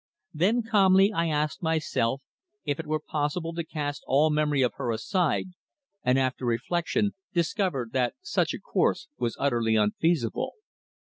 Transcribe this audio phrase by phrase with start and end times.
[0.33, 2.23] Then calmly I asked myself
[2.65, 5.49] if it were possible to cast all memory of her aside,
[6.01, 10.53] and after reflection discovered that such a course was utterly unfeasible.